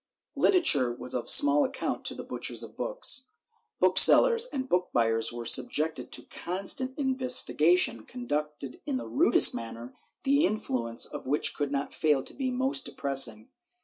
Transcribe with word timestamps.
Literature 0.35 0.91
was 0.91 1.13
of 1.13 1.29
small 1.29 1.63
account 1.63 2.05
to 2.05 2.15
the 2.15 2.23
butchers 2.23 2.63
of 2.63 2.75
books. 2.75 3.27
Booksellers 3.79 4.47
and 4.47 4.67
book 4.67 4.89
buyers 4.91 5.31
were 5.31 5.45
subjected 5.45 6.11
to 6.13 6.23
constant 6.23 6.95
investi 6.95 7.55
gation 7.55 8.07
conducted 8.07 8.81
in 8.87 8.97
the 8.97 9.05
rudest 9.07 9.53
manner, 9.53 9.93
the 10.23 10.43
influence 10.47 11.05
of 11.05 11.27
which 11.27 11.53
could 11.53 11.71
not 11.71 11.93
fail 11.93 12.23
to 12.23 12.33
be 12.33 12.49
most 12.49 12.83
depressing. 12.83 13.51